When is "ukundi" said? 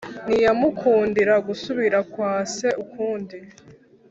2.83-3.37